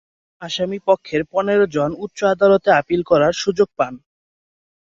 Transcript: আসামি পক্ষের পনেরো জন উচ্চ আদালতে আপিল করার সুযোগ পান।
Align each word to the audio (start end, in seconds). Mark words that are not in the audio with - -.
আসামি 0.41 0.79
পক্ষের 0.87 1.21
পনেরো 1.31 1.65
জন 1.75 1.89
উচ্চ 2.03 2.19
আদালতে 2.33 2.69
আপিল 2.81 3.01
করার 3.03 3.33
সুযোগ 3.43 3.69
পান। 3.77 3.93